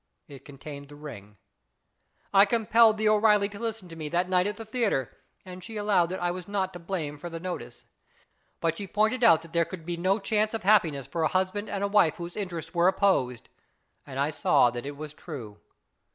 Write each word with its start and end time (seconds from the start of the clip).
It 0.27 0.43
contained 0.45 0.89
the 0.89 0.95
ring! 0.95 1.37
I 2.33 2.45
compelled 2.45 2.97
the 2.97 3.07
O'Reilly 3.07 3.47
to 3.49 3.59
listen 3.59 3.87
to 3.89 3.95
me 3.95 4.09
that 4.09 4.27
night 4.27 4.47
at 4.47 4.57
the 4.57 4.65
theatre, 4.65 5.15
and 5.45 5.63
she 5.63 5.77
allowed 5.77 6.07
that 6.07 6.19
I 6.19 6.31
was 6.31 6.47
not 6.47 6.73
to 6.73 6.79
blame 6.79 7.19
for 7.19 7.29
the 7.29 7.39
notice. 7.39 7.85
But 8.61 8.79
she 8.79 8.87
pointed 8.87 9.23
out 9.23 9.43
that 9.43 9.53
there 9.53 9.63
could 9.63 9.85
be 9.85 9.97
no 9.97 10.17
chance 10.17 10.55
of 10.55 10.63
happiness 10.63 11.05
for 11.05 11.21
a 11.21 11.27
husband 11.27 11.69
and 11.69 11.93
wife 11.93 12.15
whose 12.15 12.35
interests 12.35 12.73
were 12.73 12.87
opposed, 12.87 13.47
and 14.03 14.19
I 14.19 14.31
saw 14.31 14.71
that 14.71 14.87
it 14.87 14.97
was 14.97 15.13
true. 15.13 15.59